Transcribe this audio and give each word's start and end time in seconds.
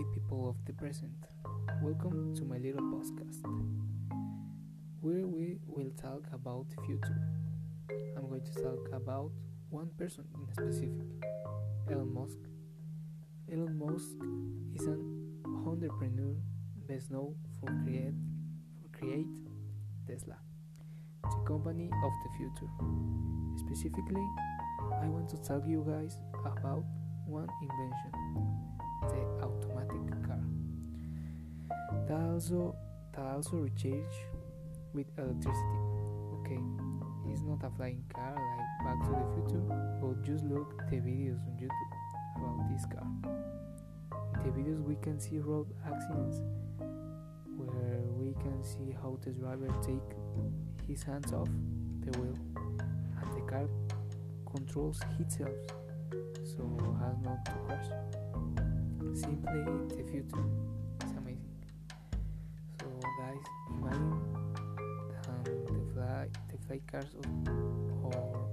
of 0.00 0.56
the 0.64 0.72
present. 0.72 1.12
Welcome 1.82 2.34
to 2.36 2.44
my 2.44 2.56
little 2.56 2.80
podcast, 2.80 3.44
where 5.02 5.26
we 5.26 5.58
will 5.66 5.90
talk 5.90 6.22
about 6.32 6.64
the 6.70 6.82
future. 6.86 7.20
I'm 8.16 8.26
going 8.26 8.42
to 8.42 8.62
talk 8.62 8.88
about 8.94 9.30
one 9.68 9.90
person 9.98 10.24
in 10.34 10.54
specific, 10.54 11.04
Elon 11.90 12.14
Musk. 12.14 12.38
Elon 13.52 13.78
Musk 13.78 14.16
is 14.74 14.86
an 14.86 15.04
entrepreneur 15.66 16.34
best 16.88 17.10
known 17.10 17.34
for 17.60 17.66
create 17.84 18.14
for 18.80 18.98
create 18.98 19.26
Tesla, 20.08 20.38
the 21.24 21.44
company 21.46 21.90
of 22.02 22.12
the 22.24 22.38
future. 22.38 22.70
Specifically, 23.58 24.26
I 25.02 25.08
want 25.08 25.28
to 25.28 25.36
tell 25.36 25.62
you 25.66 25.84
guys 25.86 26.16
about 26.46 26.84
one 27.30 27.48
invention, 27.62 28.10
the 29.02 29.44
automatic 29.44 30.26
car. 30.26 30.42
That 32.08 32.32
also 32.32 32.74
that 33.14 33.24
also 33.24 33.58
recharge 33.58 34.16
with 34.92 35.06
electricity. 35.16 35.78
Okay, 36.40 36.58
it's 37.30 37.42
not 37.42 37.62
a 37.64 37.70
flying 37.76 38.02
car 38.12 38.34
like 38.34 38.98
Back 38.98 39.06
to 39.06 39.12
the 39.14 39.48
Future, 39.48 39.62
but 40.02 40.22
just 40.24 40.44
look 40.44 40.76
the 40.90 40.96
videos 40.96 41.38
on 41.46 41.56
YouTube 41.56 41.92
about 42.36 42.68
this 42.68 42.84
car. 42.86 43.06
In 44.34 44.42
the 44.42 44.50
videos 44.50 44.82
we 44.82 44.96
can 44.96 45.20
see 45.20 45.38
road 45.38 45.68
accidents 45.86 46.42
where 47.56 48.00
we 48.18 48.32
can 48.42 48.64
see 48.64 48.92
how 49.00 49.16
the 49.22 49.30
driver 49.30 49.68
take 49.82 50.88
his 50.88 51.04
hands 51.04 51.32
off 51.32 51.48
the 52.00 52.18
wheel 52.18 52.34
and 52.56 53.32
the 53.36 53.40
car 53.48 53.68
controls 54.50 55.00
itself 55.20 55.54
to 57.44 57.52
crash. 57.66 57.86
Simply 59.14 59.62
the 59.88 60.04
future 60.10 60.44
is 61.04 61.12
amazing. 61.16 61.54
So 62.80 62.86
guys, 63.18 63.44
imagine 63.70 64.20
that 65.22 65.44
the 65.44 65.80
fly 65.94 66.26
the 66.50 66.58
flight 66.66 66.82
cars 66.90 67.14
or, 67.14 68.12
or 68.12 68.48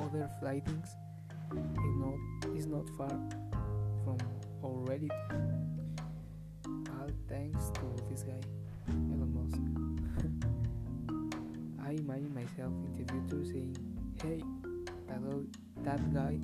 other 0.00 0.30
flight 0.40 0.64
things 0.64 0.88
is 1.52 1.96
not 1.96 2.56
is 2.56 2.66
not 2.66 2.88
far 2.96 3.16
from 4.04 4.18
reality. 4.84 5.08
All 6.66 7.10
thanks 7.28 7.70
to 7.74 7.80
this 8.08 8.22
guy, 8.22 8.40
Elon 8.88 9.30
Musk. 9.34 9.60
I 11.86 11.90
imagine 11.92 12.34
myself 12.34 12.72
in 12.72 12.92
the 12.92 13.12
future 13.12 13.44
saying, 13.44 13.76
"Hey, 14.22 14.42
that 15.08 15.20
that 15.84 16.14
guy 16.14 16.38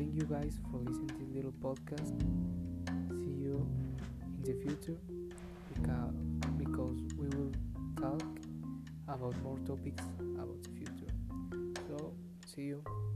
thank 0.00 0.14
you 0.14 0.22
guys 0.22 0.58
for 0.70 0.78
listening 0.78 1.08
to 1.08 1.14
this 1.18 1.34
little 1.34 1.52
podcast. 1.60 2.08
See 3.20 3.36
you 3.44 3.68
in 4.38 4.44
the 4.44 4.54
future 4.62 4.96
because 5.74 6.14
because 6.56 6.96
we 7.18 7.28
will 7.36 7.52
talk 8.00 8.22
about 9.08 9.36
more 9.42 9.58
topics 9.66 10.02
about 10.38 10.62
the 10.62 10.70
future. 10.70 11.12
So 11.86 12.14
see 12.46 12.62
you. 12.62 13.09